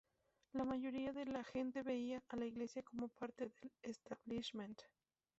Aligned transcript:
La 0.53 0.65
mayoría 0.65 1.13
de 1.13 1.27
la 1.27 1.43
gente 1.43 1.83
veía 1.83 2.23
a 2.27 2.35
la 2.35 2.47
Iglesia 2.47 2.81
como 2.81 3.07
parte 3.09 3.45
del 3.61 3.71
establishment. 3.83 4.79